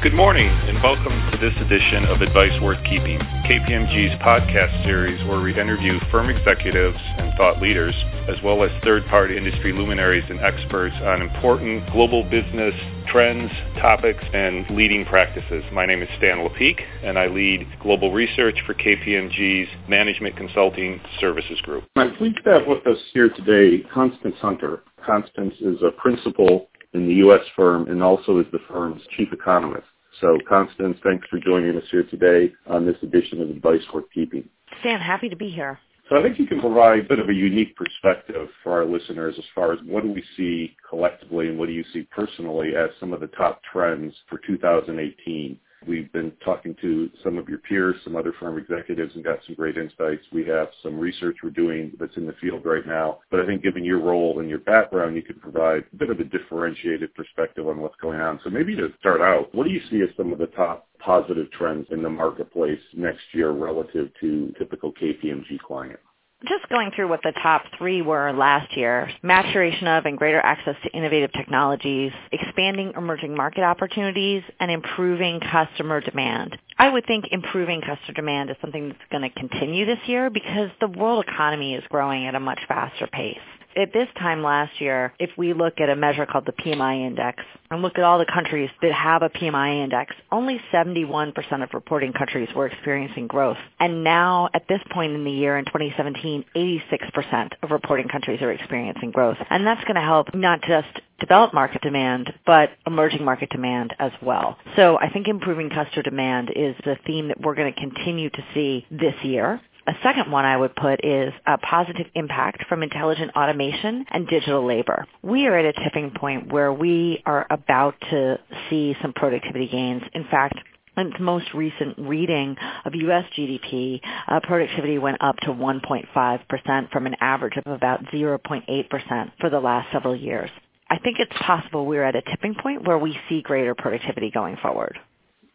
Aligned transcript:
Good 0.00 0.14
morning, 0.14 0.46
and 0.46 0.80
welcome 0.80 1.28
to 1.32 1.38
this 1.38 1.52
edition 1.60 2.04
of 2.04 2.20
Advice 2.22 2.52
Worth 2.62 2.78
Keeping, 2.84 3.18
KPMG's 3.18 4.14
podcast 4.22 4.84
series 4.84 5.20
where 5.26 5.40
we 5.40 5.50
interview 5.58 5.98
firm 6.12 6.30
executives 6.30 6.96
and 7.00 7.34
thought 7.36 7.60
leaders, 7.60 7.96
as 8.28 8.36
well 8.44 8.62
as 8.62 8.70
third-party 8.84 9.36
industry 9.36 9.72
luminaries 9.72 10.22
and 10.30 10.38
experts 10.38 10.94
on 11.02 11.20
important 11.20 11.90
global 11.90 12.22
business 12.30 12.74
trends, 13.08 13.50
topics, 13.80 14.22
and 14.32 14.70
leading 14.70 15.04
practices. 15.04 15.64
My 15.72 15.84
name 15.84 16.00
is 16.00 16.08
Stan 16.18 16.48
Lepeak, 16.48 16.80
and 17.02 17.18
I 17.18 17.26
lead 17.26 17.66
global 17.82 18.12
research 18.12 18.56
for 18.66 18.74
KPMG's 18.74 19.68
Management 19.88 20.36
Consulting 20.36 21.00
Services 21.18 21.60
Group. 21.62 21.82
I'm 21.96 22.14
pleased 22.14 22.38
to 22.44 22.52
have 22.52 22.68
with 22.68 22.86
us 22.86 22.98
here 23.12 23.30
today 23.30 23.84
Constance 23.92 24.36
Hunter. 24.40 24.84
Constance 25.04 25.54
is 25.60 25.82
a 25.82 25.90
principal 26.00 26.68
in 26.94 27.06
the 27.06 27.14
U.S. 27.14 27.40
firm 27.54 27.88
and 27.88 28.02
also 28.02 28.38
is 28.38 28.46
the 28.52 28.60
firm's 28.68 29.02
chief 29.16 29.28
economist. 29.32 29.86
So, 30.20 30.38
Constance, 30.48 30.98
thanks 31.04 31.26
for 31.28 31.38
joining 31.38 31.76
us 31.76 31.84
here 31.90 32.04
today 32.04 32.52
on 32.66 32.84
this 32.84 32.96
edition 33.02 33.40
of 33.40 33.50
Advice 33.50 33.82
Worth 33.92 34.06
Keeping. 34.12 34.48
Stan, 34.80 35.00
happy 35.00 35.28
to 35.28 35.36
be 35.36 35.50
here. 35.50 35.78
So 36.08 36.16
I 36.16 36.22
think 36.22 36.38
you 36.38 36.46
can 36.46 36.60
provide 36.60 37.00
a 37.00 37.02
bit 37.02 37.18
of 37.18 37.28
a 37.28 37.34
unique 37.34 37.76
perspective 37.76 38.48
for 38.64 38.72
our 38.72 38.86
listeners 38.86 39.34
as 39.36 39.44
far 39.54 39.72
as 39.72 39.78
what 39.84 40.02
do 40.02 40.10
we 40.10 40.24
see 40.38 40.74
collectively 40.88 41.48
and 41.48 41.58
what 41.58 41.66
do 41.66 41.72
you 41.72 41.84
see 41.92 42.08
personally 42.10 42.74
as 42.74 42.88
some 42.98 43.12
of 43.12 43.20
the 43.20 43.26
top 43.28 43.60
trends 43.70 44.14
for 44.28 44.40
2018. 44.46 45.58
We've 45.86 46.12
been 46.12 46.32
talking 46.44 46.74
to 46.80 47.10
some 47.22 47.38
of 47.38 47.48
your 47.48 47.58
peers, 47.58 47.96
some 48.04 48.16
other 48.16 48.32
firm 48.40 48.58
executives, 48.58 49.14
and 49.14 49.24
got 49.24 49.38
some 49.46 49.54
great 49.54 49.76
insights. 49.76 50.22
We 50.32 50.44
have 50.46 50.68
some 50.82 50.98
research 50.98 51.38
we're 51.42 51.50
doing 51.50 51.92
that's 51.98 52.16
in 52.16 52.26
the 52.26 52.34
field 52.40 52.64
right 52.64 52.86
now. 52.86 53.18
But 53.30 53.40
I 53.40 53.46
think 53.46 53.62
given 53.62 53.84
your 53.84 54.00
role 54.00 54.40
and 54.40 54.48
your 54.48 54.58
background, 54.58 55.16
you 55.16 55.22
could 55.22 55.40
provide 55.40 55.84
a 55.92 55.96
bit 55.96 56.10
of 56.10 56.20
a 56.20 56.24
differentiated 56.24 57.14
perspective 57.14 57.68
on 57.68 57.78
what's 57.80 57.96
going 58.00 58.20
on. 58.20 58.40
So 58.44 58.50
maybe 58.50 58.74
to 58.76 58.88
start 58.98 59.20
out, 59.20 59.54
what 59.54 59.64
do 59.64 59.70
you 59.70 59.80
see 59.90 60.02
as 60.02 60.08
some 60.16 60.32
of 60.32 60.38
the 60.38 60.46
top 60.48 60.88
positive 60.98 61.50
trends 61.52 61.86
in 61.90 62.02
the 62.02 62.10
marketplace 62.10 62.80
next 62.94 63.22
year 63.32 63.50
relative 63.52 64.10
to 64.20 64.52
typical 64.58 64.92
KPMG 64.92 65.58
client? 65.66 66.00
Just 66.46 66.68
going 66.68 66.92
through 66.94 67.08
what 67.08 67.20
the 67.24 67.32
top 67.42 67.62
three 67.76 68.00
were 68.00 68.32
last 68.32 68.76
year, 68.76 69.10
maturation 69.22 69.88
of 69.88 70.04
and 70.04 70.16
greater 70.16 70.40
access 70.40 70.76
to 70.84 70.90
innovative 70.96 71.32
technologies, 71.32 72.12
expanding 72.30 72.92
emerging 72.96 73.34
market 73.34 73.62
opportunities, 73.62 74.42
and 74.60 74.70
improving 74.70 75.40
customer 75.40 76.00
demand. 76.00 76.56
I 76.78 76.90
would 76.90 77.06
think 77.06 77.26
improving 77.32 77.80
customer 77.80 78.14
demand 78.14 78.50
is 78.50 78.56
something 78.60 78.88
that's 78.88 79.00
going 79.10 79.28
to 79.28 79.40
continue 79.40 79.84
this 79.84 79.98
year 80.06 80.30
because 80.30 80.70
the 80.80 80.88
world 80.88 81.24
economy 81.26 81.74
is 81.74 81.82
growing 81.88 82.26
at 82.26 82.36
a 82.36 82.40
much 82.40 82.60
faster 82.68 83.08
pace 83.08 83.38
at 83.76 83.92
this 83.92 84.08
time 84.18 84.42
last 84.42 84.80
year, 84.80 85.12
if 85.18 85.30
we 85.36 85.52
look 85.52 85.80
at 85.80 85.88
a 85.88 85.96
measure 85.96 86.26
called 86.26 86.46
the 86.46 86.52
PMI 86.52 87.06
index 87.06 87.42
and 87.70 87.82
look 87.82 87.98
at 87.98 88.04
all 88.04 88.18
the 88.18 88.26
countries 88.26 88.70
that 88.82 88.92
have 88.92 89.22
a 89.22 89.28
PMI 89.28 89.84
index, 89.84 90.14
only 90.32 90.60
71% 90.72 91.62
of 91.62 91.68
reporting 91.74 92.12
countries 92.12 92.48
were 92.54 92.66
experiencing 92.66 93.26
growth. 93.26 93.58
And 93.78 94.02
now 94.02 94.48
at 94.54 94.66
this 94.68 94.80
point 94.90 95.12
in 95.12 95.24
the 95.24 95.30
year 95.30 95.58
in 95.58 95.64
2017, 95.66 96.44
86% 96.56 97.52
of 97.62 97.70
reporting 97.70 98.08
countries 98.08 98.42
are 98.42 98.52
experiencing 98.52 99.10
growth. 99.10 99.38
And 99.50 99.66
that's 99.66 99.82
going 99.84 99.96
to 99.96 100.00
help 100.00 100.34
not 100.34 100.62
just 100.62 100.88
developed 101.20 101.52
market 101.52 101.82
demand, 101.82 102.32
but 102.46 102.70
emerging 102.86 103.24
market 103.24 103.50
demand 103.50 103.94
as 103.98 104.12
well. 104.22 104.56
So 104.76 104.98
I 104.98 105.10
think 105.10 105.26
improving 105.26 105.68
customer 105.68 106.02
demand 106.02 106.50
is 106.54 106.76
the 106.84 106.96
theme 107.06 107.28
that 107.28 107.40
we're 107.40 107.54
going 107.54 107.72
to 107.72 107.80
continue 107.80 108.30
to 108.30 108.44
see 108.54 108.86
this 108.90 109.14
year. 109.22 109.60
A 109.88 109.92
second 110.02 110.30
one 110.30 110.44
I 110.44 110.54
would 110.54 110.76
put 110.76 111.02
is 111.02 111.32
a 111.46 111.56
positive 111.56 112.08
impact 112.14 112.66
from 112.68 112.82
intelligent 112.82 113.30
automation 113.34 114.04
and 114.10 114.28
digital 114.28 114.66
labor. 114.66 115.06
We 115.22 115.46
are 115.46 115.56
at 115.56 115.64
a 115.64 115.72
tipping 115.82 116.10
point 116.10 116.52
where 116.52 116.70
we 116.70 117.22
are 117.24 117.46
about 117.48 117.94
to 118.10 118.38
see 118.68 118.94
some 119.00 119.14
productivity 119.14 119.66
gains. 119.66 120.02
In 120.12 120.24
fact, 120.24 120.56
in 120.98 121.06
its 121.06 121.16
most 121.18 121.46
recent 121.54 121.98
reading 122.00 122.54
of 122.84 122.94
U.S. 122.96 123.24
GDP, 123.34 124.02
uh, 124.28 124.40
productivity 124.42 124.98
went 124.98 125.22
up 125.22 125.38
to 125.38 125.54
1.5% 125.54 126.90
from 126.90 127.06
an 127.06 127.14
average 127.22 127.56
of 127.56 127.72
about 127.72 128.04
0.8% 128.12 129.32
for 129.40 129.48
the 129.48 129.58
last 129.58 129.90
several 129.90 130.14
years. 130.14 130.50
I 130.90 130.98
think 130.98 131.16
it's 131.18 131.32
possible 131.40 131.86
we're 131.86 132.04
at 132.04 132.14
a 132.14 132.20
tipping 132.20 132.54
point 132.62 132.86
where 132.86 132.98
we 132.98 133.16
see 133.30 133.40
greater 133.40 133.74
productivity 133.74 134.30
going 134.30 134.58
forward. 134.60 134.98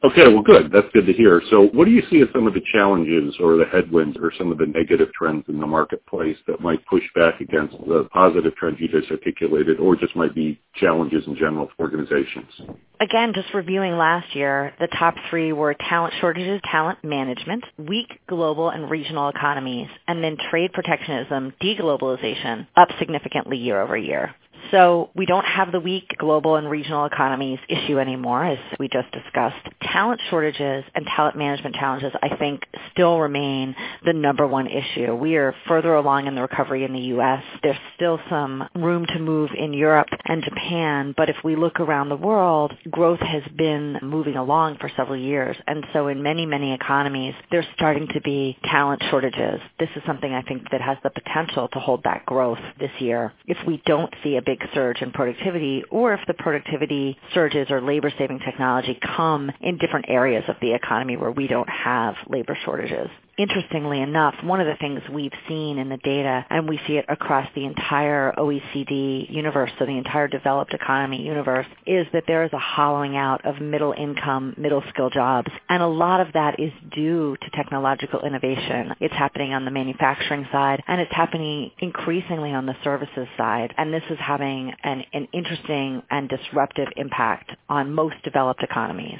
Okay, 0.04 0.28
well, 0.28 0.44
good. 0.44 0.70
That's 0.70 0.88
good 0.94 1.06
to 1.06 1.14
hear. 1.14 1.42
So 1.50 1.68
what 1.68 1.86
do 1.86 1.92
you 1.92 2.04
see 2.12 2.20
as 2.20 2.28
some 2.34 2.46
of 2.46 2.54
the 2.54 2.62
challenges 2.74 3.36
or 3.40 3.56
the 3.56 3.64
headwinds 3.66 4.18
or 4.22 4.34
some 4.38 4.52
of 4.52 4.58
the 4.58 4.66
negative 4.66 5.08
trends 5.14 5.46
in 5.48 5.62
the 5.62 5.66
marketplace 5.66 6.36
that 6.46 6.60
might 6.60 6.86
push 6.88 7.04
back 7.16 7.40
against 7.40 7.78
the 7.88 8.10
positive 8.12 8.54
trends 8.56 8.80
you 8.82 8.90
just 8.90 9.10
articulated 9.10 9.80
or 9.80 9.96
just 9.96 10.14
might 10.14 10.36
be 10.36 10.60
challenges 10.76 11.24
in 11.26 11.36
general 11.36 11.70
for 11.78 11.84
organizations? 11.84 12.52
Again, 13.00 13.32
just 13.34 13.54
reviewing 13.54 13.98
last 13.98 14.36
year, 14.36 14.74
the 14.78 14.88
top 14.88 15.16
three 15.30 15.54
were 15.54 15.74
talent 15.74 16.14
shortages, 16.20 16.60
talent 16.70 17.02
management, 17.06 17.64
weak 17.78 18.08
global 18.28 18.72
and 18.72 18.92
regional 18.92 19.30
economies, 19.30 19.88
and 20.10 20.22
then 20.22 20.36
trade 20.52 20.74
protectionism, 20.74 21.54
deglobalization, 21.62 22.68
up 22.76 22.90
significantly 23.00 23.58
year 23.58 23.82
over 23.82 23.96
year. 23.96 24.36
So 24.74 25.12
we 25.16 25.28
don't 25.28 25.46
have 25.46 25.72
the 25.72 25.80
weak 25.80 26.16
global 26.18 26.56
and 26.56 26.68
regional 26.68 27.06
economies 27.06 27.60
issue 27.70 28.00
anymore, 28.00 28.44
as 28.44 28.58
we 28.80 28.88
just 28.88 29.12
discussed. 29.12 29.68
Talent 29.84 30.20
shortages 30.32 30.84
and 30.96 31.06
talent 31.06 31.38
management 31.38 31.76
challenges, 31.76 32.12
I 32.24 32.36
think, 32.38 32.62
still 32.92 33.20
remain 33.20 33.76
the 34.04 34.14
number 34.14 34.48
one 34.48 34.66
issue. 34.66 35.14
We 35.14 35.36
are 35.36 35.54
further 35.68 35.94
along 35.94 36.26
in 36.26 36.34
the 36.34 36.42
recovery 36.42 36.86
in 36.86 36.94
the 36.94 37.00
U.S. 37.00 37.44
There's 37.62 37.78
still 37.96 38.20
some 38.32 38.68
room 38.74 39.06
to 39.06 39.20
move 39.20 39.52
in 39.56 39.74
Europe 39.74 40.08
and 40.26 40.44
Japan, 40.44 41.14
but 41.16 41.30
if 41.30 41.36
we 41.44 41.56
look 41.56 41.80
around 41.80 42.10
the 42.10 42.16
world, 42.16 42.74
growth 42.90 43.20
has 43.20 43.44
been 43.56 44.00
moving 44.02 44.38
along 44.38 44.80
for 44.80 44.90
several 44.98 45.18
years. 45.18 45.56
And 45.68 45.86
so 45.94 46.08
in 46.08 46.24
many, 46.24 46.48
many 46.48 46.74
economies, 46.74 47.36
there's 47.52 47.68
starting 47.76 48.08
to 48.16 48.22
be 48.22 48.58
talent 48.64 49.04
shortages. 49.12 49.62
This 49.78 49.90
is 49.96 50.02
something 50.08 50.34
I 50.34 50.42
think 50.42 50.64
that 50.72 50.82
has 50.82 50.98
the 51.04 51.12
potential 51.12 51.68
to 51.74 51.80
hold 51.80 52.02
back 52.02 52.26
growth 52.26 52.58
this 52.80 52.92
year. 52.98 53.34
If 53.46 53.58
we 53.68 53.80
don't 53.86 54.12
see 54.24 54.38
a 54.38 54.42
big 54.42 54.63
surge 54.74 55.02
in 55.02 55.12
productivity 55.12 55.84
or 55.92 56.14
if 56.14 56.22
the 56.28 56.34
productivity 56.34 57.18
surges 57.34 57.68
or 57.70 57.82
labor 57.82 58.12
saving 58.18 58.40
technology 58.40 59.00
come 59.16 59.52
in 59.62 59.78
different 59.78 60.06
areas 60.10 60.44
of 60.48 60.56
the 60.62 60.74
economy 60.74 61.18
where 61.18 61.32
we 61.32 61.48
don't 61.48 61.70
have 61.70 62.16
labor 62.30 62.58
shortages 62.66 63.10
interestingly 63.38 64.02
enough, 64.02 64.36
one 64.44 64.62
of 64.62 64.68
the 64.68 64.76
things 64.76 65.02
we've 65.12 65.34
seen 65.48 65.78
in 65.78 65.90
the 65.90 65.98
data, 65.98 66.46
and 66.50 66.68
we 66.68 66.80
see 66.88 66.98
it 66.98 67.06
across 67.10 67.48
the 67.56 67.66
entire 67.66 68.34
OECD 68.38 69.30
universe, 69.30 69.72
so 69.80 69.86
the 69.86 69.98
entire 69.98 70.28
developed 70.28 70.74
economy 70.74 71.22
universe, 71.22 71.66
is 71.86 72.06
that 72.14 72.24
there 72.28 72.44
is 72.44 72.54
a 72.54 72.60
hollowing 72.60 73.16
out 73.16 73.46
of 73.46 73.62
middle 73.62 73.94
income, 73.98 74.54
middle 74.58 74.84
skill 74.90 75.10
jobs. 75.10 75.52
And 75.70 75.82
a 75.82 75.88
lot 75.88 76.20
of 76.20 76.34
that 76.34 76.60
is 76.60 76.72
due 76.94 77.36
to 77.42 77.50
technological 77.52 78.22
innovation. 78.22 78.94
It's 79.00 79.14
happening 79.14 79.54
on 79.54 79.66
the 79.66 79.72
manufacturing 79.72 80.48
side, 80.52 80.84
and 80.88 81.02
it's 81.02 81.14
happening 81.14 81.72
increasingly 81.80 82.52
on 82.54 82.66
the 82.66 82.76
services 82.84 83.28
side. 83.38 83.74
And 83.78 83.94
this 83.94 84.04
is 84.10 84.18
having 84.20 84.74
an, 84.84 85.04
an 85.14 85.28
interesting 85.34 86.04
and 86.10 86.30
disruptive 86.30 86.88
impact 86.98 87.52
on 87.70 87.94
most 87.94 88.16
developed 88.24 88.64
economies. 88.64 89.20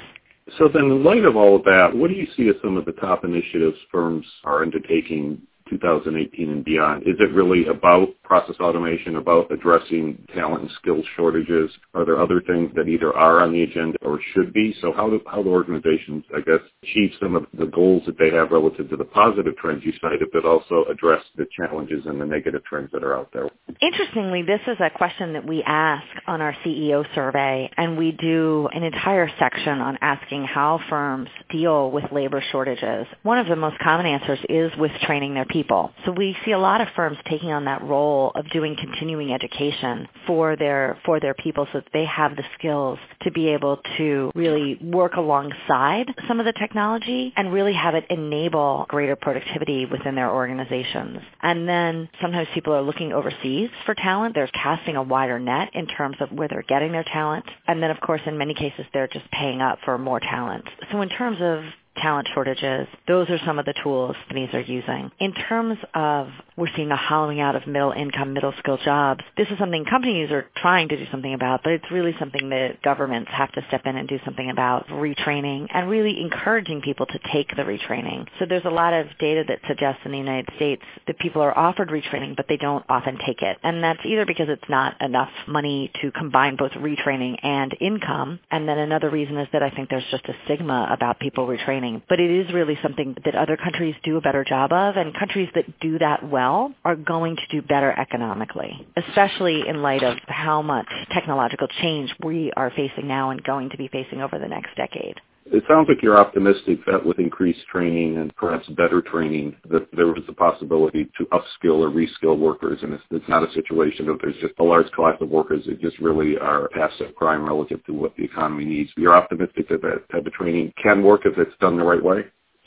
So 0.58 0.68
then 0.68 0.84
in 0.84 1.02
light 1.02 1.24
of 1.24 1.36
all 1.36 1.56
of 1.56 1.64
that, 1.64 1.94
what 1.94 2.08
do 2.08 2.14
you 2.14 2.26
see 2.36 2.48
as 2.48 2.56
some 2.62 2.76
of 2.76 2.84
the 2.84 2.92
top 2.92 3.24
initiatives 3.24 3.78
firms 3.90 4.26
are 4.44 4.62
undertaking 4.62 5.40
2018 5.70 6.50
and 6.50 6.64
beyond? 6.64 7.02
Is 7.02 7.16
it 7.18 7.32
really 7.32 7.66
about 7.66 8.08
process 8.22 8.56
automation, 8.60 9.16
about 9.16 9.50
addressing 9.50 10.24
talent 10.34 10.62
and 10.62 10.70
skills 10.80 11.04
shortages? 11.16 11.70
Are 11.94 12.04
there 12.04 12.20
other 12.20 12.40
things 12.46 12.72
that 12.76 12.88
either 12.88 13.12
are 13.12 13.40
on 13.40 13.52
the 13.52 13.62
agenda 13.62 13.98
or 14.02 14.20
should 14.32 14.52
be? 14.52 14.74
So 14.80 14.92
how 14.92 15.08
do, 15.08 15.20
how 15.26 15.42
do 15.42 15.50
organizations, 15.50 16.24
I 16.36 16.40
guess, 16.40 16.60
achieve 16.82 17.12
some 17.20 17.36
of 17.36 17.46
the 17.58 17.66
goals 17.66 18.02
that 18.06 18.18
they 18.18 18.30
have 18.30 18.50
relative 18.50 18.90
to 18.90 18.96
the 18.96 19.04
positive 19.04 19.56
trends 19.56 19.84
you 19.84 19.92
cited, 20.00 20.28
but 20.32 20.44
also 20.44 20.84
address 20.90 21.22
the 21.36 21.46
challenges 21.56 22.04
and 22.06 22.20
the 22.20 22.26
negative 22.26 22.64
trends 22.64 22.90
that 22.92 23.04
are 23.04 23.16
out 23.16 23.30
there? 23.32 23.48
Interestingly, 23.80 24.42
this 24.42 24.60
is 24.66 24.76
a 24.80 24.90
question 24.90 25.32
that 25.34 25.46
we 25.46 25.62
ask 25.62 26.06
on 26.26 26.40
our 26.40 26.54
CEO 26.64 27.04
survey, 27.14 27.70
and 27.76 27.98
we 27.98 28.12
do 28.12 28.68
an 28.72 28.82
entire 28.82 29.30
section 29.38 29.80
on 29.80 29.98
asking 30.00 30.44
how 30.44 30.80
firms 30.88 31.28
deal 31.50 31.90
with 31.90 32.04
labor 32.12 32.42
shortages. 32.52 33.06
One 33.22 33.38
of 33.38 33.46
the 33.46 33.56
most 33.56 33.78
common 33.82 34.06
answers 34.06 34.38
is 34.48 34.70
with 34.78 34.92
training 35.02 35.34
their 35.34 35.44
people. 35.54 35.92
So 36.04 36.10
we 36.10 36.36
see 36.44 36.50
a 36.50 36.58
lot 36.58 36.80
of 36.80 36.88
firms 36.96 37.16
taking 37.30 37.52
on 37.52 37.64
that 37.66 37.80
role 37.82 38.32
of 38.34 38.50
doing 38.50 38.76
continuing 38.76 39.32
education 39.32 40.08
for 40.26 40.56
their 40.56 40.98
for 41.06 41.20
their 41.20 41.32
people 41.32 41.66
so 41.72 41.78
that 41.78 41.88
they 41.92 42.04
have 42.06 42.34
the 42.34 42.42
skills 42.58 42.98
to 43.22 43.30
be 43.30 43.48
able 43.48 43.78
to 43.96 44.32
really 44.34 44.76
work 44.82 45.14
alongside 45.14 46.12
some 46.26 46.40
of 46.40 46.46
the 46.46 46.52
technology 46.52 47.32
and 47.36 47.52
really 47.52 47.72
have 47.72 47.94
it 47.94 48.04
enable 48.10 48.84
greater 48.88 49.14
productivity 49.14 49.86
within 49.86 50.16
their 50.16 50.30
organizations. 50.30 51.18
And 51.40 51.68
then 51.68 52.08
sometimes 52.20 52.48
people 52.52 52.72
are 52.72 52.82
looking 52.82 53.12
overseas 53.12 53.70
for 53.86 53.94
talent. 53.94 54.34
They're 54.34 54.48
casting 54.48 54.96
a 54.96 55.02
wider 55.04 55.38
net 55.38 55.70
in 55.74 55.86
terms 55.86 56.16
of 56.20 56.32
where 56.32 56.48
they're 56.48 56.64
getting 56.68 56.90
their 56.90 57.04
talent. 57.04 57.44
And 57.68 57.80
then 57.80 57.92
of 57.92 58.00
course 58.00 58.22
in 58.26 58.36
many 58.36 58.54
cases 58.54 58.86
they're 58.92 59.08
just 59.08 59.30
paying 59.30 59.60
up 59.60 59.78
for 59.84 59.96
more 59.98 60.18
talent. 60.18 60.64
So 60.90 61.00
in 61.00 61.08
terms 61.10 61.38
of 61.40 61.62
talent 61.96 62.28
shortages, 62.34 62.86
those 63.06 63.28
are 63.30 63.38
some 63.46 63.58
of 63.58 63.64
the 63.64 63.74
tools 63.82 64.16
companies 64.34 64.50
are 64.52 64.60
using. 64.60 65.10
In 65.20 65.32
terms 65.32 65.78
of 65.94 66.28
We're 66.56 66.68
seeing 66.76 66.92
a 66.92 66.96
hollowing 66.96 67.40
out 67.40 67.56
of 67.56 67.66
middle 67.66 67.90
income, 67.90 68.32
middle 68.32 68.54
skill 68.60 68.78
jobs. 68.84 69.24
This 69.36 69.48
is 69.48 69.58
something 69.58 69.84
companies 69.84 70.30
are 70.30 70.46
trying 70.56 70.88
to 70.88 70.96
do 70.96 71.04
something 71.10 71.34
about, 71.34 71.64
but 71.64 71.72
it's 71.72 71.90
really 71.90 72.14
something 72.20 72.50
that 72.50 72.80
governments 72.80 73.28
have 73.34 73.50
to 73.52 73.64
step 73.66 73.82
in 73.86 73.96
and 73.96 74.08
do 74.08 74.20
something 74.24 74.48
about 74.48 74.86
retraining 74.86 75.66
and 75.74 75.90
really 75.90 76.20
encouraging 76.20 76.80
people 76.80 77.06
to 77.06 77.18
take 77.32 77.48
the 77.56 77.62
retraining. 77.62 78.28
So 78.38 78.46
there's 78.48 78.64
a 78.66 78.70
lot 78.70 78.92
of 78.92 79.08
data 79.18 79.42
that 79.48 79.62
suggests 79.66 80.02
in 80.04 80.12
the 80.12 80.18
United 80.18 80.48
States 80.54 80.82
that 81.08 81.18
people 81.18 81.42
are 81.42 81.56
offered 81.58 81.88
retraining, 81.88 82.36
but 82.36 82.46
they 82.48 82.56
don't 82.56 82.84
often 82.88 83.18
take 83.26 83.42
it. 83.42 83.58
And 83.64 83.82
that's 83.82 84.00
either 84.04 84.24
because 84.24 84.46
it's 84.48 84.68
not 84.68 85.00
enough 85.02 85.30
money 85.48 85.90
to 86.02 86.12
combine 86.12 86.54
both 86.54 86.72
retraining 86.72 87.36
and 87.42 87.76
income. 87.80 88.38
And 88.52 88.68
then 88.68 88.78
another 88.78 89.10
reason 89.10 89.38
is 89.38 89.48
that 89.52 89.64
I 89.64 89.70
think 89.70 89.90
there's 89.90 90.04
just 90.12 90.26
a 90.26 90.34
stigma 90.44 90.86
about 90.92 91.18
people 91.18 91.48
retraining. 91.48 92.02
But 92.08 92.20
it 92.20 92.30
is 92.30 92.54
really 92.54 92.78
something 92.80 93.16
that 93.24 93.34
other 93.34 93.56
countries 93.56 93.96
do 94.04 94.18
a 94.18 94.20
better 94.20 94.44
job 94.44 94.72
of, 94.72 94.96
and 94.96 95.12
countries 95.18 95.48
that 95.56 95.80
do 95.80 95.98
that 95.98 96.22
well 96.22 96.43
are 96.84 96.96
going 96.96 97.36
to 97.36 97.46
do 97.50 97.66
better 97.66 97.92
economically, 97.98 98.86
especially 98.96 99.62
in 99.68 99.82
light 99.82 100.02
of 100.02 100.16
how 100.26 100.62
much 100.62 100.88
technological 101.12 101.68
change 101.80 102.14
we 102.24 102.52
are 102.56 102.70
facing 102.70 103.08
now 103.08 103.30
and 103.30 103.42
going 103.44 103.70
to 103.70 103.76
be 103.76 103.88
facing 103.88 104.20
over 104.20 104.38
the 104.38 104.48
next 104.48 104.76
decade. 104.76 105.20
It 105.46 105.62
sounds 105.68 105.88
like 105.88 106.02
you're 106.02 106.18
optimistic 106.18 106.84
that 106.86 107.04
with 107.04 107.18
increased 107.18 107.66
training 107.70 108.16
and 108.16 108.34
perhaps 108.34 108.66
better 108.68 109.02
training, 109.02 109.54
that 109.68 109.86
there 109.94 110.16
is 110.16 110.24
the 110.26 110.32
possibility 110.32 111.10
to 111.18 111.26
upskill 111.26 111.80
or 111.80 111.90
reskill 111.90 112.38
workers, 112.38 112.78
and 112.82 112.94
it's, 112.94 113.02
it's 113.10 113.28
not 113.28 113.48
a 113.48 113.52
situation 113.52 114.08
of 114.08 114.18
there's 114.22 114.36
just 114.40 114.54
a 114.58 114.64
large 114.64 114.90
class 114.92 115.16
of 115.20 115.28
workers 115.28 115.62
that 115.66 115.82
just 115.82 115.98
really 115.98 116.38
are 116.38 116.68
past 116.70 116.94
their 116.98 117.12
prime 117.12 117.44
relative 117.44 117.84
to 117.84 117.92
what 117.92 118.16
the 118.16 118.24
economy 118.24 118.64
needs. 118.64 118.90
You're 118.96 119.14
optimistic 119.14 119.68
that 119.68 119.82
that 119.82 120.08
type 120.10 120.24
of 120.24 120.32
training 120.32 120.72
can 120.82 121.02
work 121.02 121.22
if 121.26 121.36
it's 121.36 121.56
done 121.60 121.76
the 121.76 121.84
right 121.84 122.02
way? 122.02 122.24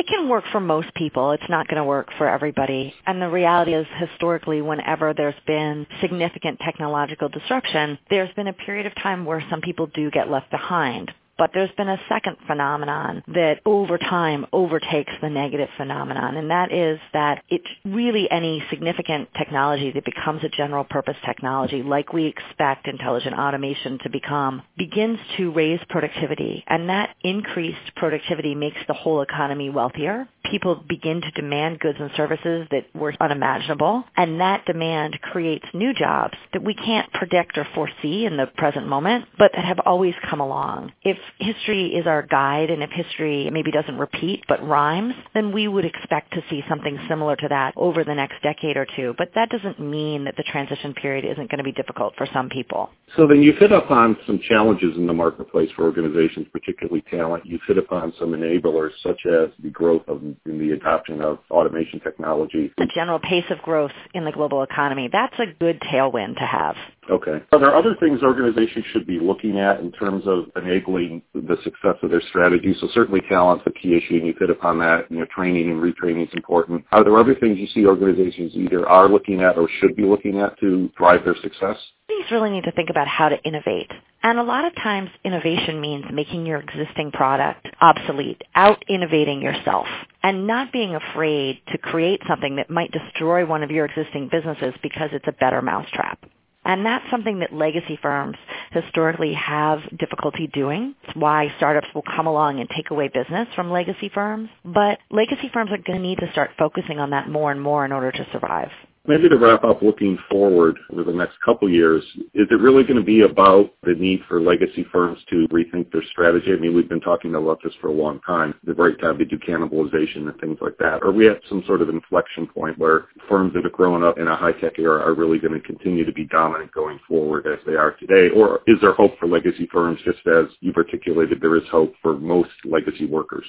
It 0.08 0.12
can 0.12 0.30
work 0.30 0.46
for 0.54 0.62
most 0.62 0.94
people. 0.94 1.32
It's 1.32 1.50
not 1.50 1.68
going 1.68 1.78
to 1.78 1.84
work 1.84 2.08
for 2.18 2.30
everybody. 2.30 2.94
And 3.06 3.22
the 3.22 3.28
reality 3.28 3.74
is 3.74 3.86
historically 4.00 4.62
whenever 4.62 5.14
there's 5.14 5.36
been 5.46 5.86
significant 6.00 6.60
technological 6.60 7.28
disruption, 7.28 8.00
there's 8.10 8.34
been 8.36 8.48
a 8.48 8.54
period 8.54 8.86
of 8.86 8.96
time 8.96 9.26
where 9.26 9.44
some 9.50 9.60
people 9.60 9.88
do 9.88 10.10
get 10.10 10.32
left 10.32 10.50
behind. 10.50 11.12
But 11.38 11.52
there's 11.54 11.72
been 11.78 11.90
a 11.90 12.00
second 12.10 12.38
phenomenon 12.48 13.24
that 13.28 13.62
over 13.66 13.98
time 13.98 14.46
overtakes 14.52 15.14
the 15.22 15.30
negative 15.30 15.70
phenomenon, 15.78 16.36
and 16.36 16.50
that 16.52 16.72
is 16.72 17.00
that 17.14 17.44
it's 17.50 17.68
really 17.86 18.30
any 18.32 18.64
significant 18.70 19.30
technology 19.38 19.92
that 19.92 20.06
becomes 20.06 20.44
a 20.44 20.50
general 20.50 20.84
purpose 20.84 21.18
technology, 21.26 21.84
like 21.84 22.14
we 22.14 22.26
expect 22.26 22.88
intelligent 22.88 23.38
automation 23.38 24.00
to 24.04 24.10
become, 24.10 24.64
begins 24.78 25.20
to 25.38 25.52
raise 25.52 25.80
productivity. 25.90 26.64
And 26.68 26.90
that 26.90 27.16
increased 27.22 27.96
productivity 27.96 28.56
makes 28.56 28.78
the 28.88 28.94
whole 28.94 29.22
economy 29.22 29.70
wealthier 29.70 30.28
people 30.52 30.76
begin 30.88 31.22
to 31.22 31.32
demand 31.32 31.80
goods 31.80 31.98
and 32.00 32.12
services 32.16 32.68
that 32.72 32.86
were 32.94 33.14
unimaginable, 33.20 34.04
and 34.16 34.40
that 34.40 34.66
demand 34.66 35.20
creates 35.22 35.66
new 35.74 35.94
jobs 35.94 36.36
that 36.54 36.64
we 36.64 36.74
can't 36.74 37.12
predict 37.14 37.58
or 37.58 37.68
foresee 37.76 38.26
in 38.26 38.38
the 38.38 38.48
present 38.58 38.88
moment, 38.88 39.26
but 39.38 39.52
that 39.54 39.66
have 39.66 39.80
always 39.86 40.14
come 40.30 40.40
along. 40.40 40.92
If 41.04 41.18
history 41.40 41.88
is 41.88 42.08
our 42.08 42.22
guide, 42.22 42.70
and 42.70 42.84
if 42.84 42.90
history 42.92 43.50
maybe 43.52 43.72
doesn't 43.72 43.98
repeat 43.98 44.44
but 44.48 44.66
rhymes, 44.66 45.14
then 45.34 45.52
we 45.52 45.68
would 45.68 45.86
expect 45.86 46.34
to 46.34 46.44
see 46.50 46.64
something 46.70 46.98
similar 47.10 47.36
to 47.36 47.48
that 47.50 47.74
over 47.76 48.04
the 48.04 48.16
next 48.16 48.42
decade 48.44 48.78
or 48.78 48.88
two. 48.96 49.14
But 49.18 49.30
that 49.36 49.50
doesn't 49.50 49.80
mean 49.80 50.26
that 50.26 50.36
the 50.38 50.44
transition 50.44 50.94
period 50.94 51.26
isn't 51.26 51.50
going 51.50 51.58
to 51.58 51.64
be 51.64 51.72
difficult 51.72 52.14
for 52.18 52.28
some 52.34 52.50
people. 52.50 52.90
So 53.16 53.28
then 53.28 53.42
you've 53.42 53.58
hit 53.58 53.72
upon 53.72 54.18
some 54.26 54.40
challenges 54.48 54.96
in 54.98 55.08
the 55.08 55.14
marketplace 55.14 55.70
for 55.76 55.86
organizations, 55.86 56.48
particularly 56.52 57.04
talent. 57.10 57.46
You've 57.46 57.62
hit 57.68 57.78
upon 57.78 58.14
some 58.20 58.32
enablers 58.32 58.92
such 59.04 59.22
as 59.26 59.50
the 59.64 59.70
growth 59.70 60.04
of 60.08 60.22
in 60.22 60.60
the 60.60 60.72
adoption 60.72 61.22
of 61.22 61.40
automation 61.52 62.00
technology. 62.02 62.72
The 62.78 62.90
general 62.94 63.20
pace 63.20 63.46
of 63.50 63.60
growth 63.60 63.92
in 64.14 64.26
the 64.26 64.32
global 64.32 64.64
economy, 64.64 65.10
that's 65.12 65.38
a 65.40 65.46
good 65.60 65.80
tailwind 65.82 66.36
to 66.36 66.46
have. 66.46 66.76
Okay. 67.10 67.42
Are 67.52 67.60
there 67.60 67.76
other 67.76 67.96
things 68.00 68.22
organizations 68.22 68.86
should 68.92 69.08
be 69.08 69.20
looking 69.20 69.60
at 69.60 69.80
in 69.80 69.92
terms 69.94 70.24
of 70.26 70.46
enabling 70.56 71.22
the 71.34 71.58
success 71.64 71.96
of 72.04 72.10
their 72.10 72.22
strategy? 72.30 72.76
So 72.80 72.88
certainly 72.94 73.22
talent's 73.30 73.64
a 73.66 73.72
key 73.72 73.96
issue, 73.96 74.16
and 74.16 74.28
you 74.28 74.34
hit 74.40 74.50
upon 74.50 74.80
that. 74.80 75.10
You 75.10 75.20
know, 75.20 75.26
training 75.34 75.72
and 75.72 75.82
retraining 75.82 76.24
is 76.24 76.34
important. 76.34 76.84
Are 76.92 77.04
there 77.04 77.18
other 77.18 77.36
things 77.36 77.58
you 77.58 77.68
see 77.68 77.86
organizations 77.86 78.54
either 78.56 78.88
are 78.88 79.08
looking 79.08 79.42
at 79.42 79.58
or 79.58 79.70
should 79.80 79.96
be 79.96 80.04
looking 80.04 80.40
at 80.40 80.60
to 80.60 80.90
drive 80.98 81.24
their 81.24 81.36
success? 81.42 81.78
Companies 82.10 82.32
really 82.32 82.50
need 82.52 82.64
to 82.64 82.72
think 82.72 82.90
about 82.90 83.08
how 83.08 83.30
to 83.30 83.42
innovate. 83.44 83.92
And 84.24 84.40
a 84.40 84.44
lot 84.44 84.66
of 84.66 84.76
times 84.76 85.10
innovation 85.24 85.80
means 85.80 86.06
making 86.12 86.46
your 86.46 86.60
existing 86.60 87.12
product 87.12 87.68
obsolete, 87.80 88.42
out 88.56 88.84
innovating 88.90 89.42
yourself, 89.42 89.88
and 90.24 90.48
not 90.48 90.74
being 90.74 90.96
afraid 90.96 91.62
to 91.72 91.78
create 91.78 92.22
something 92.28 92.56
that 92.58 92.70
might 92.70 92.92
destroy 92.92 93.46
one 93.46 93.64
of 93.64 93.72
your 93.72 93.86
existing 93.86 94.30
businesses 94.32 94.74
because 94.82 95.10
it's 95.14 95.28
a 95.28 95.32
better 95.34 95.62
mousetrap. 95.62 96.20
And 96.68 96.86
that's 96.86 97.10
something 97.10 97.40
that 97.40 97.54
legacy 97.54 97.98
firms 98.02 98.36
historically 98.72 99.34
have 99.34 99.80
difficulty 99.98 100.48
doing. 100.48 100.96
It's 101.04 101.16
why 101.16 101.48
startups 101.56 101.88
will 101.96 102.04
come 102.04 102.28
along 102.28 102.60
and 102.60 102.70
take 102.70 102.92
away 102.92 103.08
business 103.08 103.48
from 103.56 103.72
legacy 103.72 104.12
firms. 104.14 104.50
But 104.66 105.00
legacy 105.10 105.50
firms 105.54 105.72
are 105.72 105.78
going 105.78 105.98
to 105.98 106.06
need 106.06 106.20
to 106.20 106.30
start 106.34 106.52
focusing 106.60 107.00
on 107.00 107.12
that 107.12 107.30
more 107.30 107.52
and 107.52 107.62
more 107.62 107.86
in 107.86 107.94
order 107.94 108.12
to 108.12 108.28
survive. 108.34 108.70
Maybe 109.08 109.30
to 109.30 109.38
wrap 109.38 109.64
up 109.64 109.82
looking 109.82 110.18
forward 110.30 110.78
over 110.92 111.06
the 111.06 111.14
next 111.14 111.36
couple 111.44 111.70
years, 111.70 112.04
is 112.34 112.46
it 112.52 112.60
really 112.60 112.84
going 112.84 112.98
to 112.98 113.06
be 113.06 113.22
about 113.22 113.72
the 113.84 113.94
need 113.94 114.20
for 114.28 114.42
legacy 114.42 114.86
firms 114.92 115.18
to 115.30 115.48
rethink 115.48 115.94
their 115.94 116.04
strategy? 116.12 116.52
I 116.52 116.58
mean, 116.58 116.76
we've 116.76 116.90
been 116.90 117.00
talking 117.00 117.34
about 117.34 117.60
this 117.64 117.72
for 117.80 117.88
a 117.88 117.94
long 117.94 118.20
time, 118.28 118.54
the 118.66 118.74
right 118.74 119.00
time 119.00 119.18
to 119.20 119.24
do 119.24 119.40
cannibalization 119.40 120.28
and 120.28 120.38
things 120.42 120.58
like 120.60 120.78
that. 120.80 121.04
Are 121.04 121.14
we 121.14 121.30
at 121.30 121.40
some 121.48 121.64
sort 121.66 121.82
of 121.82 121.88
inflection 121.88 122.48
point 122.48 122.78
where 122.78 123.06
firms 123.30 123.54
that 123.54 123.64
have 123.64 123.72
grown 123.72 124.04
up 124.04 124.18
in 124.18 124.28
a 124.28 124.36
high-tech 124.36 124.78
era 124.78 125.00
are 125.00 125.16
really 125.16 125.40
going 125.40 125.54
to 125.54 125.66
continue 125.66 126.04
to 126.04 126.12
be 126.12 126.26
dominant 126.26 126.74
going 126.74 127.00
forward 127.08 127.48
as 127.48 127.60
they 127.66 127.76
are 127.76 127.92
today? 127.92 128.28
Or 128.36 128.60
is 128.68 128.76
there 128.82 128.92
hope 128.92 129.18
for 129.20 129.28
legacy 129.28 129.70
firms 129.72 130.02
just 130.04 130.20
as 130.28 130.48
you've 130.60 130.76
articulated 130.76 131.40
there 131.40 131.56
is 131.56 131.64
hope 131.72 131.94
for 132.02 132.18
most 132.18 132.52
legacy 132.66 133.06
workers? 133.06 133.46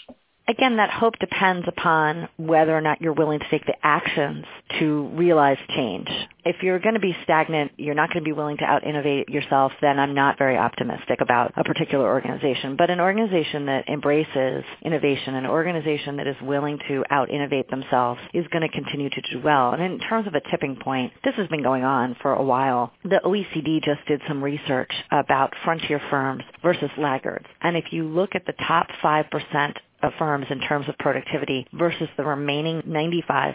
Again, 0.49 0.79
that 0.79 0.91
hope 0.91 1.19
depends 1.19 1.67
upon 1.69 2.29
whether 2.39 2.77
or 2.77 2.81
not 2.81 3.01
you're 3.01 3.13
willing 3.13 3.39
to 3.39 3.49
take 3.51 3.67
the 3.67 3.75
actions 3.83 4.47
to 4.81 5.09
realize 5.15 5.59
change. 5.77 6.09
If 6.45 6.63
you're 6.63 6.79
going 6.79 6.95
to 6.95 7.01
be 7.01 7.15
stagnant, 7.25 7.73
you're 7.77 7.95
not 7.95 8.09
going 8.09 8.25
to 8.25 8.29
be 8.29 8.33
willing 8.33 8.57
to 8.59 8.65
out-innovate 8.65 9.29
yourself, 9.29 9.73
then 9.83 9.99
I'm 9.99 10.15
not 10.15 10.39
very 10.39 10.57
optimistic 10.57 11.21
about 11.21 11.53
a 11.57 11.65
particular 11.65 12.07
organization. 12.07 12.77
But 12.77 12.89
an 12.89 13.01
organization 13.01 13.67
that 13.67 13.87
embraces 13.89 14.65
innovation, 14.83 15.35
an 15.35 15.45
organization 15.47 16.17
that 16.17 16.27
is 16.27 16.37
willing 16.43 16.79
to 16.89 17.05
out-innovate 17.11 17.69
themselves 17.69 18.21
is 18.33 18.47
going 18.49 18.63
to 18.63 18.75
continue 18.75 19.11
to 19.11 19.21
do 19.31 19.43
well. 19.45 19.73
And 19.73 19.83
in 19.83 19.99
terms 19.99 20.27
of 20.27 20.35
a 20.35 20.41
tipping 20.51 20.77
point, 20.77 21.13
this 21.23 21.35
has 21.35 21.49
been 21.49 21.63
going 21.63 21.85
on 21.85 22.17
for 22.23 22.33
a 22.33 22.43
while. 22.43 22.93
The 23.05 23.21
OECD 23.23 23.83
just 23.83 24.07
did 24.09 24.23
some 24.27 24.43
research 24.43 24.93
about 25.11 25.53
frontier 25.65 26.01
firms 26.09 26.45
versus 26.63 26.91
laggards. 26.97 27.47
And 27.61 27.77
if 27.77 27.93
you 27.93 28.05
look 28.05 28.31
at 28.35 28.47
the 28.47 28.55
top 28.67 28.89
5% 29.03 29.75
of 30.03 30.13
firms 30.19 30.47
in 30.51 30.61
terms 30.61 30.89
of 30.89 30.97
productivity 30.99 31.67
versus 31.73 32.09
the 32.17 32.25
remaining 32.25 32.83
95%. 32.83 33.55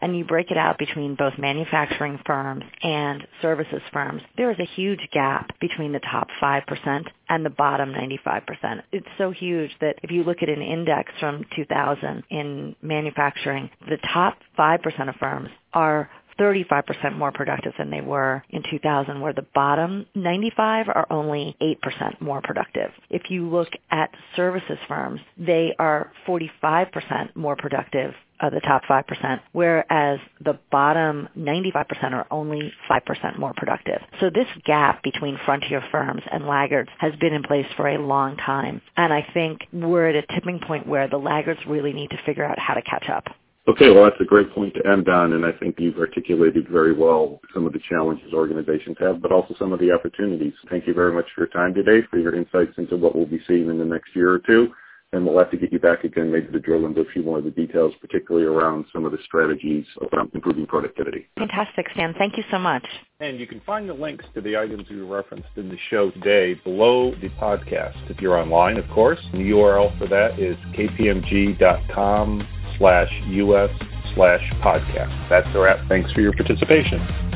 And 0.00 0.16
you 0.16 0.24
break 0.24 0.50
it 0.50 0.56
out 0.56 0.78
between 0.78 1.14
both 1.14 1.34
manufacturing 1.38 2.18
firms 2.26 2.64
and 2.82 3.26
services 3.40 3.82
firms. 3.92 4.22
There 4.36 4.50
is 4.50 4.58
a 4.58 4.74
huge 4.76 5.00
gap 5.12 5.50
between 5.60 5.92
the 5.92 6.00
top 6.00 6.28
5% 6.42 7.04
and 7.28 7.44
the 7.44 7.50
bottom 7.50 7.92
95%. 7.92 8.82
It's 8.92 9.06
so 9.16 9.30
huge 9.30 9.70
that 9.80 9.96
if 10.02 10.10
you 10.10 10.24
look 10.24 10.38
at 10.42 10.48
an 10.48 10.62
index 10.62 11.12
from 11.20 11.44
2000 11.56 12.24
in 12.30 12.76
manufacturing, 12.82 13.70
the 13.88 13.98
top 14.12 14.38
5% 14.58 15.08
of 15.08 15.14
firms 15.16 15.48
are 15.72 16.10
35% 16.40 17.18
more 17.18 17.32
productive 17.32 17.74
than 17.78 17.90
they 17.90 18.00
were 18.00 18.42
in 18.48 18.62
2000, 18.70 19.20
where 19.20 19.34
the 19.34 19.46
bottom 19.54 20.06
95 20.14 20.88
are 20.88 21.06
only 21.10 21.56
8% 21.60 22.20
more 22.20 22.40
productive. 22.40 22.90
If 23.10 23.30
you 23.30 23.48
look 23.48 23.68
at 23.90 24.10
services 24.34 24.78
firms, 24.88 25.20
they 25.36 25.74
are 25.78 26.10
45% 26.26 27.36
more 27.36 27.56
productive 27.56 28.14
of 28.40 28.52
the 28.52 28.60
top 28.60 28.82
5%, 28.84 29.40
whereas 29.52 30.18
the 30.40 30.58
bottom 30.70 31.28
95% 31.36 32.12
are 32.12 32.26
only 32.30 32.72
5% 32.90 33.38
more 33.38 33.52
productive. 33.54 34.00
So 34.18 34.30
this 34.30 34.46
gap 34.64 35.02
between 35.02 35.38
frontier 35.44 35.82
firms 35.92 36.22
and 36.30 36.46
laggards 36.46 36.88
has 36.98 37.14
been 37.16 37.34
in 37.34 37.42
place 37.42 37.66
for 37.76 37.88
a 37.88 37.98
long 37.98 38.36
time. 38.38 38.80
And 38.96 39.12
I 39.12 39.26
think 39.34 39.66
we're 39.72 40.08
at 40.08 40.16
a 40.16 40.34
tipping 40.34 40.60
point 40.60 40.86
where 40.86 41.08
the 41.08 41.18
laggards 41.18 41.60
really 41.66 41.92
need 41.92 42.10
to 42.10 42.18
figure 42.24 42.44
out 42.44 42.58
how 42.58 42.74
to 42.74 42.82
catch 42.82 43.08
up. 43.10 43.24
Okay, 43.70 43.88
well, 43.90 44.02
that's 44.02 44.20
a 44.20 44.24
great 44.24 44.52
point 44.52 44.74
to 44.74 44.90
end 44.90 45.08
on, 45.08 45.32
and 45.34 45.46
I 45.46 45.52
think 45.52 45.76
you've 45.78 45.98
articulated 45.98 46.68
very 46.68 46.92
well 46.92 47.40
some 47.54 47.66
of 47.66 47.72
the 47.72 47.78
challenges 47.88 48.32
organizations 48.34 48.96
have, 48.98 49.22
but 49.22 49.30
also 49.30 49.54
some 49.60 49.72
of 49.72 49.78
the 49.78 49.92
opportunities. 49.92 50.54
Thank 50.68 50.88
you 50.88 50.94
very 50.94 51.12
much 51.12 51.26
for 51.32 51.42
your 51.42 51.50
time 51.50 51.72
today, 51.72 52.04
for 52.10 52.18
your 52.18 52.34
insights 52.34 52.72
into 52.78 52.96
what 52.96 53.14
we'll 53.14 53.26
be 53.26 53.40
seeing 53.46 53.70
in 53.70 53.78
the 53.78 53.84
next 53.84 54.08
year 54.16 54.32
or 54.32 54.40
two, 54.40 54.72
and 55.12 55.24
we'll 55.24 55.38
have 55.38 55.52
to 55.52 55.56
get 55.56 55.72
you 55.72 55.78
back 55.78 56.02
again 56.02 56.32
maybe 56.32 56.48
to 56.48 56.58
drill 56.58 56.84
into 56.84 57.02
a 57.02 57.04
few 57.12 57.22
more 57.22 57.38
of 57.38 57.44
the 57.44 57.52
details, 57.52 57.94
particularly 58.00 58.44
around 58.44 58.86
some 58.92 59.04
of 59.04 59.12
the 59.12 59.18
strategies 59.24 59.86
around 60.12 60.32
improving 60.34 60.66
productivity. 60.66 61.28
Fantastic, 61.38 61.86
Stan. 61.94 62.12
Thank 62.18 62.36
you 62.36 62.42
so 62.50 62.58
much. 62.58 62.84
And 63.20 63.38
you 63.38 63.46
can 63.46 63.60
find 63.60 63.88
the 63.88 63.94
links 63.94 64.24
to 64.34 64.40
the 64.40 64.56
items 64.56 64.90
we 64.90 64.96
referenced 64.96 65.50
in 65.54 65.68
the 65.68 65.78
show 65.90 66.10
today 66.10 66.54
below 66.64 67.12
the 67.20 67.28
podcast 67.40 68.10
if 68.10 68.20
you're 68.20 68.36
online, 68.36 68.78
of 68.78 68.88
course. 68.90 69.20
The 69.30 69.38
URL 69.38 69.96
for 69.96 70.08
that 70.08 70.40
is 70.40 70.56
kpmg.com 70.74 72.48
slash 72.80 73.12
US 73.28 73.70
slash 74.14 74.42
podcast. 74.62 75.28
That's 75.28 75.46
the 75.52 75.60
wrap. 75.60 75.86
Thanks 75.88 76.10
for 76.12 76.22
your 76.22 76.32
participation. 76.32 77.29